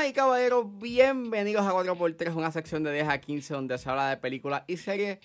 [0.00, 4.08] Damas y caballeros, bienvenidos a 4x3, una sección de 10 a 15 donde se habla
[4.08, 5.18] de películas y series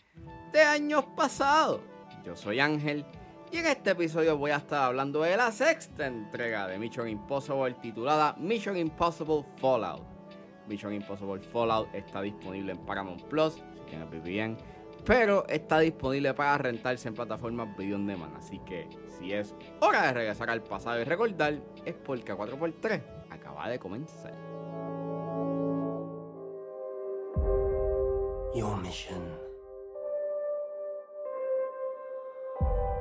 [0.51, 1.79] de años pasados.
[2.25, 3.05] Yo soy Ángel
[3.53, 7.74] y en este episodio voy a estar hablando de la sexta entrega de Mission Impossible
[7.81, 10.03] titulada Mission Impossible Fallout.
[10.67, 14.57] Mission Impossible Fallout está disponible en Paramount Plus, si tienen VPN,
[15.05, 20.07] pero está disponible para rentarse en plataformas video on demand, así que si es hora
[20.07, 24.45] de regresar al pasado y recordar, es porque a 4x3 acaba de comenzar.
[28.55, 29.21] Your mission.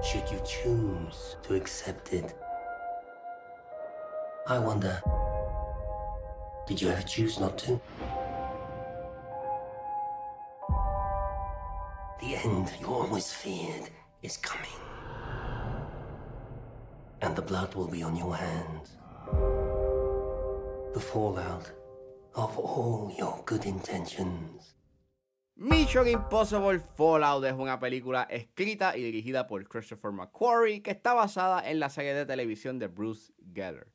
[0.02, 2.34] Should you choose to accept it?
[4.48, 5.00] I wonder,
[6.66, 7.80] did you ever choose not to?
[12.18, 13.91] The end you always feared
[14.24, 14.80] is coming.
[17.22, 18.96] And the blood will be on your hands.
[20.94, 21.70] The fallout
[22.34, 24.74] of all your good intentions.
[25.56, 31.70] Mission Impossible Fallout es una película escrita y dirigida por Christopher McQuarrie que está basada
[31.70, 33.86] en la serie de televisión de Bruce Geller.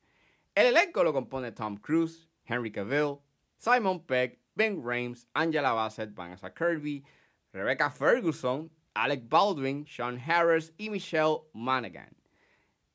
[0.56, 3.18] El elenco lo compone Tom Cruise, Henry Cavill,
[3.58, 7.04] Simon Pegg, Ben Rames, Angela Bassett, Vanessa Kirby,
[7.52, 12.16] Rebecca Ferguson, Alec Baldwin, Sean Harris y Michelle Monaghan.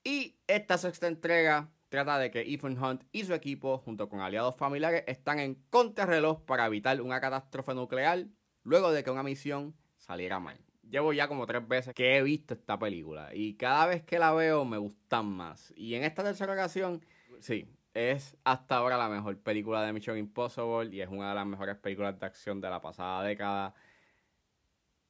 [0.03, 4.57] Y esta sexta entrega trata de que Ethan Hunt y su equipo, junto con aliados
[4.57, 8.25] familiares, están en contrarreloj para evitar una catástrofe nuclear
[8.65, 10.59] luego de que una misión saliera mal.
[10.91, 14.33] Llevo ya como tres veces que he visto esta película y cada vez que la
[14.33, 15.73] veo me gustan más.
[15.77, 17.05] Y en esta tercera ocasión,
[17.41, 21.47] sí, es hasta ahora la mejor película de Mission Impossible y es una de las
[21.47, 23.75] mejores películas de acción de la pasada década.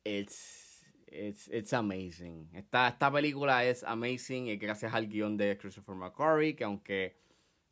[0.05, 2.51] It's, it's, it's amazing.
[2.53, 7.17] Esta, esta película es amazing y gracias al guion de Christopher McQuarrie, que aunque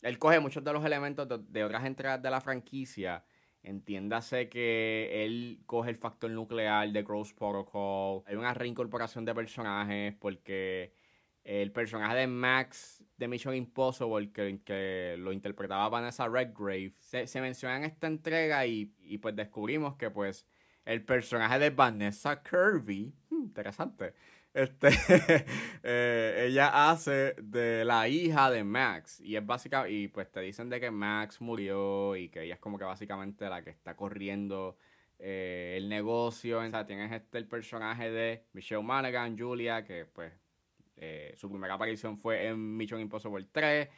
[0.01, 3.23] él coge muchos de los elementos de, de otras entregas de la franquicia,
[3.63, 8.25] Entiéndase que él coge el factor nuclear de Gross Protocol.
[8.27, 10.93] Hay una reincorporación de personajes porque
[11.45, 17.41] el personaje de Max de Mission Impossible, que, que lo interpretaba Vanessa Redgrave, se, se
[17.41, 20.47] menciona en esta entrega y, y, pues descubrimos que pues
[20.85, 24.15] el personaje de Vanessa Kirby, hmm, interesante,
[24.55, 24.89] este,
[25.83, 30.69] eh, ella hace de la hija de Max y es básica y pues te dicen
[30.69, 34.77] de que Max murió y que ella es como que básicamente la que está corriendo
[35.19, 36.61] eh, el negocio.
[36.61, 40.33] O sea, tienes este el personaje de Michelle Monaghan, Julia, que pues
[40.97, 43.89] eh, su primera aparición fue en Mission Impossible 3.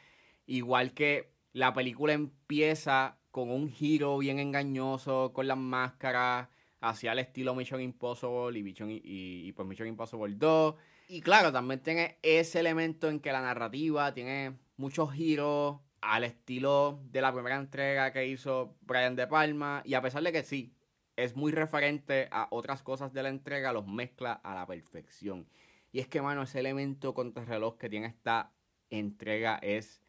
[0.47, 6.47] Igual que la película empieza con un giro bien engañoso, con las máscaras
[6.85, 10.75] hacia el estilo Mission Impossible y, Mission, y, pues Mission Impossible 2.
[11.07, 16.99] Y claro, también tiene ese elemento en que la narrativa tiene muchos giros al estilo
[17.11, 19.81] de la primera entrega que hizo Brian De Palma.
[19.83, 20.73] Y a pesar de que sí,
[21.15, 25.47] es muy referente a otras cosas de la entrega, los mezcla a la perfección.
[25.91, 28.51] Y es que, mano, ese elemento contrarreloj que tiene esta
[28.89, 30.01] entrega es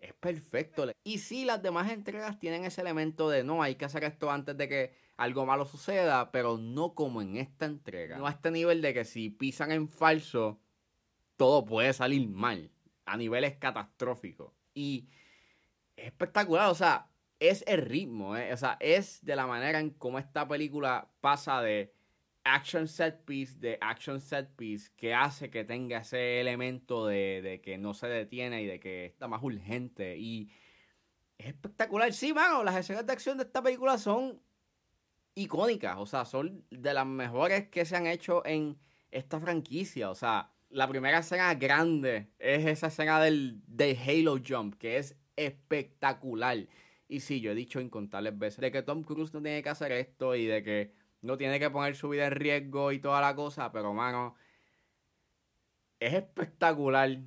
[0.00, 0.86] es perfecto.
[1.02, 4.56] Y sí, las demás entregas tienen ese elemento de no, hay que hacer esto antes
[4.56, 8.16] de que algo malo suceda, pero no como en esta entrega.
[8.16, 10.60] No a este nivel de que si pisan en falso,
[11.36, 12.70] todo puede salir mal.
[13.04, 14.52] A niveles catastróficos.
[14.74, 15.08] Y
[15.96, 17.08] es espectacular, o sea,
[17.40, 18.52] es el ritmo, ¿eh?
[18.52, 21.92] o sea, es de la manera en cómo esta película pasa de
[22.44, 27.60] action set piece de action set piece que hace que tenga ese elemento de, de,
[27.60, 30.16] que no se detiene y de que está más urgente.
[30.16, 30.50] Y
[31.38, 32.12] es espectacular.
[32.12, 34.40] Sí, mano, las escenas de acción de esta película son
[35.38, 35.96] icónicas.
[35.98, 38.78] O sea, son de las mejores que se han hecho en
[39.10, 40.10] esta franquicia.
[40.10, 45.16] O sea, la primera escena grande es esa escena del, del Halo Jump, que es
[45.36, 46.66] espectacular.
[47.08, 49.92] Y sí, yo he dicho incontables veces de que Tom Cruise no tiene que hacer
[49.92, 53.34] esto y de que no tiene que poner su vida en riesgo y toda la
[53.34, 54.34] cosa, pero mano,
[56.00, 57.18] es espectacular.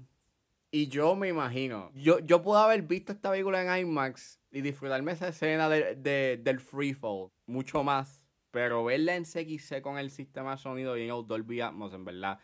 [0.69, 5.13] Y yo me imagino, yo, yo puedo haber visto esta película en IMAX y disfrutarme
[5.13, 8.21] esa escena de, de, del freefall mucho más,
[8.51, 12.39] pero verla en CXC con el sistema de sonido y en Dolby Atmos, en verdad,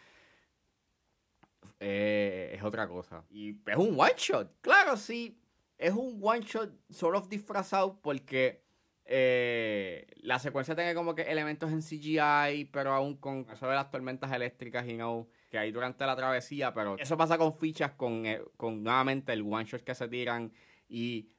[1.80, 3.26] eh, es otra cosa.
[3.30, 5.40] Y es un one shot, claro, sí,
[5.78, 8.64] es un one shot sort of disfrazado porque
[9.06, 13.92] eh, la secuencia tiene como que elementos en CGI, pero aún con eso de las
[13.92, 18.26] tormentas eléctricas y no que hay durante la travesía, pero eso pasa con fichas, con,
[18.26, 20.52] eh, con nuevamente el one shot que se tiran
[20.90, 21.30] y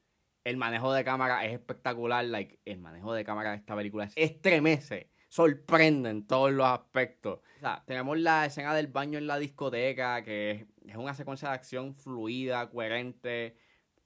[0.49, 4.13] el manejo de cámara es espectacular, like, el manejo de cámara de esta película es
[4.17, 7.41] estremece, sorprende en todos los aspectos.
[7.57, 11.49] O sea, tenemos la escena del baño en la discoteca, que es, es una secuencia
[11.49, 13.57] de acción fluida, coherente,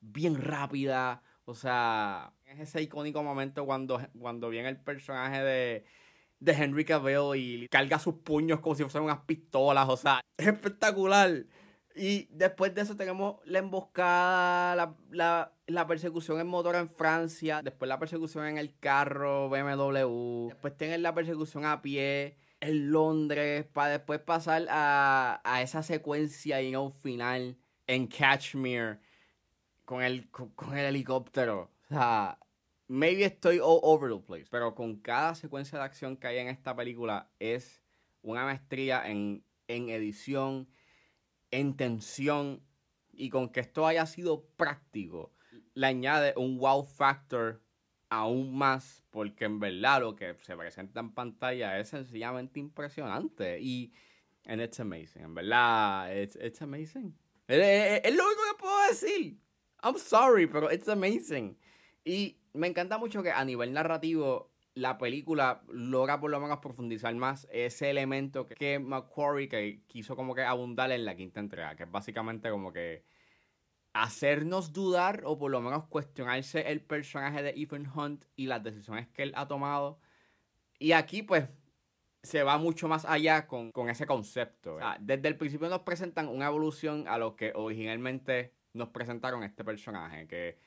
[0.00, 5.84] bien rápida, O sea, es ese icónico momento cuando, cuando viene el personaje de,
[6.40, 9.88] de Henry Cavill y carga sus puños como si fueran unas pistolas.
[9.88, 11.44] O sea, es espectacular.
[11.94, 17.98] Y después de eso tenemos la emboscada, la, persecución en motor en Francia, después la
[17.98, 24.20] persecución en el carro BMW, después tienen la persecución a pie en Londres, para después
[24.20, 29.00] pasar a, esa secuencia y un final en Kashmir
[29.84, 31.72] con el, con, el helicóptero.
[31.90, 32.38] O sea,
[32.86, 36.48] maybe estoy all over the place, pero con cada secuencia de acción que hay en
[36.48, 37.82] esta película es
[38.22, 40.68] una maestría en, en edición,
[41.52, 42.60] en tensión
[43.12, 45.32] y con que esto haya sido práctico,
[45.74, 47.62] le añade un wow factor
[48.08, 53.92] aún más, porque en verdad lo que se presenta en pantalla es sencillamente impresionante y
[54.46, 57.14] and it's amazing, en verdad, it's, it's amazing.
[57.48, 59.38] Es, lo único que puedo decir.
[59.82, 61.56] I'm sorry, pero it's amazing.
[62.04, 67.14] Y me encanta mucho que a nivel narrativo la película logra por lo menos profundizar
[67.14, 71.82] más ese elemento que, Macquarie que quiso como que abundar en la quinta entrega, que
[71.84, 73.04] es básicamente como que
[73.92, 79.08] hacernos dudar o por lo menos cuestionarse el personaje de Ethan Hunt y las decisiones
[79.08, 80.00] que él ha tomado.
[80.78, 81.48] Y aquí pues
[82.22, 84.78] se va mucho más allá con, ese concepto.
[85.00, 90.26] desde el principio nos presentan una evolución a lo que originalmente nos presentaron este personaje,
[90.26, 90.58] que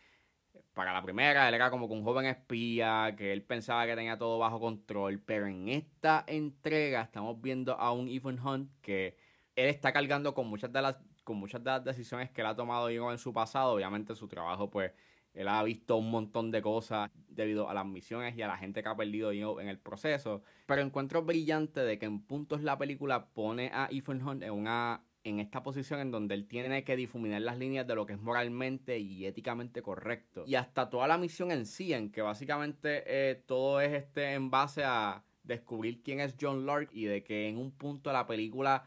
[0.73, 4.37] para la primera, él era como un joven espía, que él pensaba que tenía todo
[4.39, 9.17] bajo control, pero en esta entrega estamos viendo a un Ethan Hunt que
[9.55, 12.55] él está cargando con muchas de las, con muchas de las decisiones que él ha
[12.55, 13.73] tomado en su pasado.
[13.73, 14.91] Obviamente su trabajo, pues,
[15.33, 18.81] él ha visto un montón de cosas debido a las misiones y a la gente
[18.81, 20.43] que ha perdido en el proceso.
[20.65, 25.03] Pero encuentro brillante de que en puntos la película pone a Ethan Hunt en una
[25.25, 28.21] en esta posición en donde él tiene que difuminar las líneas de lo que es
[28.21, 30.43] moralmente y éticamente correcto.
[30.47, 34.51] Y hasta toda la misión en sí, en que básicamente eh, todo es este en
[34.51, 38.85] base a descubrir quién es John Lark y de que en un punto la película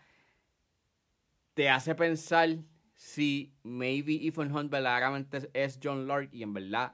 [1.54, 2.58] te hace pensar
[2.94, 6.92] si maybe Ethan Hunt verdaderamente es John Lark y en verdad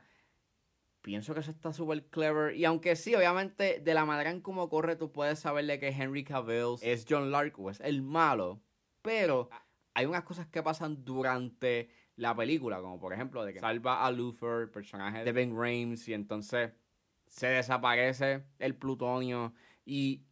[1.03, 2.57] pienso que eso está súper clever.
[2.57, 6.25] Y aunque sí, obviamente, de la manera en cómo corre, tú puedes saberle que Henry
[6.25, 8.63] Cavill es John Lark o es el malo.
[9.05, 9.51] Pero
[9.93, 14.11] hay unas cosas que pasan durante la película, como por ejemplo de que salva a
[14.11, 16.73] Luther, personaje de Ben Rames, y entonces
[17.27, 19.53] se desaparece el plutonio.
[19.85, 20.25] Y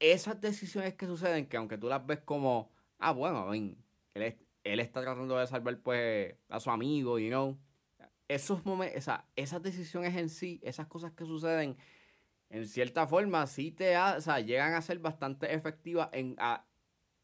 [0.00, 3.76] esas decisiones que suceden, que aunque tú las ves como, ah, bueno, él,
[4.14, 7.58] él está tratando de salvar pues a su amigo, you know.
[8.26, 9.06] Esos momentos,
[9.36, 11.76] esas decisiones en sí, esas cosas que suceden,
[12.48, 13.94] en cierta forma, sí te
[14.46, 16.36] llegan a ser bastante efectivas en,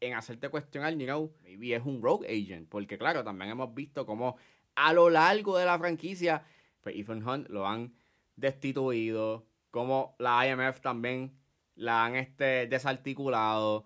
[0.01, 2.69] en hacerte cuestionar, you know, maybe es un rogue agent.
[2.69, 4.37] Porque claro, también hemos visto cómo
[4.75, 6.43] a lo largo de la franquicia,
[6.81, 7.93] pues Ethan Hunt lo han
[8.35, 11.37] destituido, como la IMF también
[11.75, 13.85] la han este, desarticulado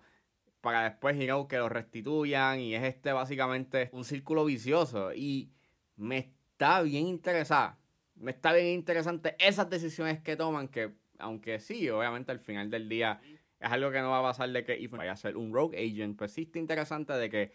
[0.60, 5.52] para después, you know, que lo restituyan y es este básicamente un círculo vicioso y
[5.96, 7.78] me está bien interesada,
[8.14, 12.88] me está bien interesante esas decisiones que toman que aunque sí, obviamente al final del
[12.88, 13.20] día
[13.60, 15.78] es algo que no va a pasar de que Ethan vaya a ser un rogue
[15.78, 16.18] agent.
[16.18, 17.52] Pues sí está interesante de que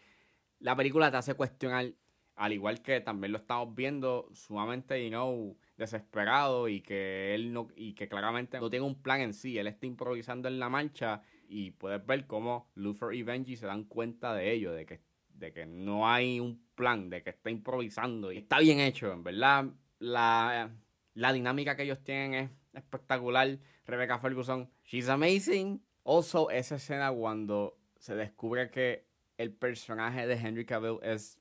[0.60, 1.94] la película te hace cuestionar,
[2.36, 7.68] al igual que también lo estamos viendo sumamente, you know, desesperado y que él no,
[7.76, 11.22] y que claramente no tiene un plan en sí, él está improvisando en la marcha
[11.48, 15.52] y puedes ver cómo Luther y Benji se dan cuenta de ello, de que, de
[15.52, 19.66] que no hay un plan, de que está improvisando y está bien hecho, en verdad.
[20.00, 20.70] La,
[21.14, 23.60] la dinámica que ellos tienen es espectacular.
[23.86, 25.82] Rebecca Ferguson, she's amazing.
[26.12, 29.06] Also, esa escena cuando se descubre que
[29.38, 31.40] el personaje de Henry Cavill es,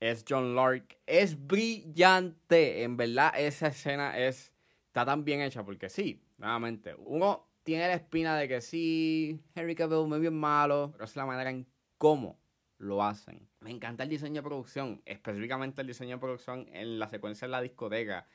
[0.00, 2.84] es John Lark es brillante.
[2.84, 4.50] En verdad, esa escena es,
[4.86, 9.74] está tan bien hecha porque sí, nuevamente, uno tiene la espina de que sí, Henry
[9.74, 11.66] Cavill muy bien malo, pero es la manera en
[11.98, 12.38] cómo
[12.78, 13.46] lo hacen.
[13.60, 17.52] Me encanta el diseño de producción, específicamente el diseño de producción en la secuencia de
[17.52, 18.26] la discoteca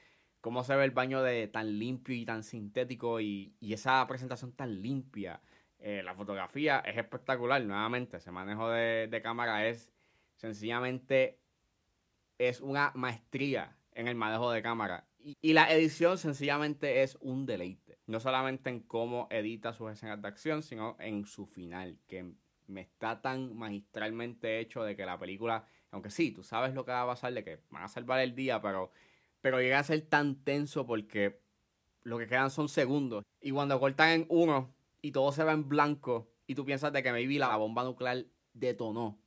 [0.42, 4.82] cómo se ve el baño de tan limpio y tan sintético y, esa presentación tan
[4.82, 5.40] limpia.
[5.80, 9.92] Eh, la fotografía es espectacular, nuevamente, ese manejo de, cámara es
[10.36, 11.40] sencillamente,
[12.38, 15.08] es una maestría en el manejo de cámara.
[15.20, 18.00] Y, y, la edición sencillamente es un deleite.
[18.08, 22.34] No solamente en cómo edita sus escenas de acción, sino en su final, que
[22.68, 26.92] me está tan magistralmente hecho de que la película, aunque sí, tú sabes lo que
[26.92, 28.92] va a pasar, de que van a salvar el día, pero
[29.42, 31.42] pero llega a ser tan tenso porque
[32.04, 33.24] lo que quedan son segundos.
[33.42, 37.04] Y cuando cortan en uno y todo se va en blanco y tú piensas de
[37.04, 39.20] que maybe la bomba nuclear detonó.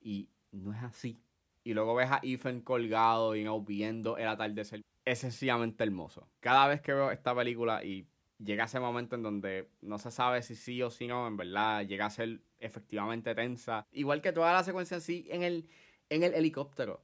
[0.00, 1.20] Y no es así.
[1.64, 4.80] y luego ves a Ethan colgado y no viendo el atardecer.
[5.04, 6.26] Es sencillamente hermoso.
[6.40, 8.06] Cada vez que veo esta película y
[8.38, 11.84] llega ese momento en donde no se sabe si sí o si no, en verdad
[11.86, 13.84] llega a ser efectivamente tensa.
[13.92, 15.68] Igual que toda la secuencia así en el,
[16.08, 17.02] en el helicóptero.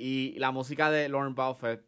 [0.00, 1.84] Y la música de Lauren Buffett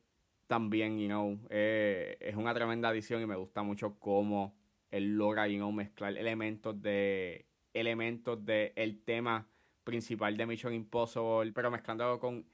[0.48, 4.56] también, you know, eh, es una tremenda adición y me gusta mucho cómo
[4.90, 8.40] él logra, you know, mezclar elementos de elementos
[8.74, 9.46] el tema
[9.84, 12.44] principal de Mission Impossible, pero mezclándolo con,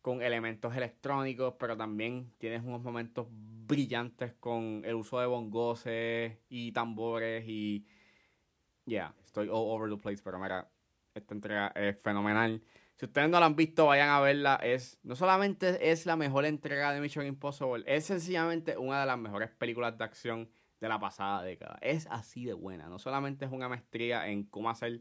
[0.00, 6.72] con elementos electrónicos, pero también tienes unos momentos brillantes con el uso de bongoses y
[6.72, 7.84] tambores y...
[8.86, 10.70] Yeah, estoy all over the place, pero mira,
[11.14, 12.62] esta entrega es fenomenal.
[12.96, 14.56] Si ustedes no la han visto, vayan a verla.
[14.62, 19.18] Es, no solamente es la mejor entrega de Mission Impossible, es sencillamente una de las
[19.18, 21.78] mejores películas de acción de la pasada década.
[21.80, 22.88] Es así de buena.
[22.88, 25.00] No solamente es una maestría en cómo hacer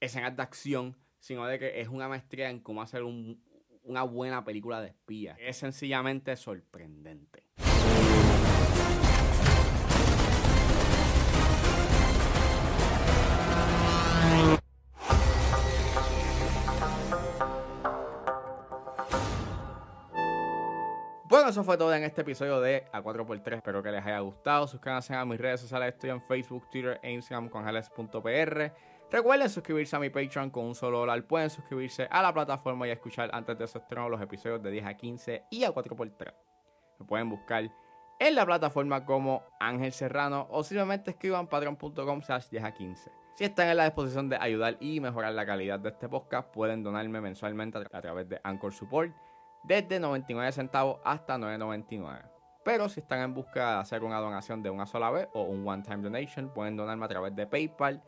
[0.00, 4.80] escenas de acción, sino de que es una maestría en cómo hacer una buena película
[4.80, 5.36] de espía.
[5.38, 7.44] Es sencillamente sorprendente.
[21.48, 23.56] Eso fue todo en este episodio de A4x3.
[23.56, 24.66] Espero que les haya gustado.
[24.66, 25.92] Suscríbanse a mis redes sociales.
[25.92, 27.64] Estoy en Facebook, Twitter e Instagram con
[29.10, 31.22] Recuerden suscribirse a mi Patreon con un solo dólar.
[31.26, 34.86] Pueden suscribirse a la plataforma y escuchar antes de su estreno los episodios de 10
[34.86, 36.32] a 15 y a 4x3.
[36.98, 37.70] Me pueden buscar
[38.18, 43.12] en la plataforma como Ángel Serrano o simplemente escriban patreon.com slash 10 a 15.
[43.34, 46.82] Si están en la disposición de ayudar y mejorar la calidad de este podcast, pueden
[46.82, 49.14] donarme mensualmente a través de Anchor Support
[49.64, 52.30] desde 99 centavos hasta 9.99.
[52.64, 55.66] Pero si están en busca de hacer una donación de una sola vez o un
[55.66, 58.02] one-time donation, pueden donarme a través de PayPal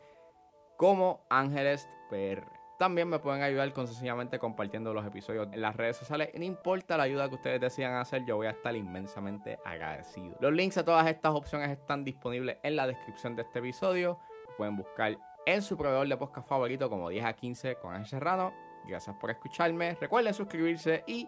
[0.77, 2.43] como Ángeles PR.
[2.79, 6.29] También me pueden ayudar con sencillamente compartiendo los episodios en las redes sociales.
[6.35, 10.37] No importa la ayuda que ustedes decidan hacer, yo voy a estar inmensamente agradecido.
[10.39, 14.19] Los links a todas estas opciones están disponibles en la descripción de este episodio.
[14.57, 18.53] Pueden buscar en su proveedor de podcast favorito como 10 a 15 con Ángel Serrano.
[18.87, 19.95] Gracias por escucharme.
[19.99, 21.27] Recuerden suscribirse y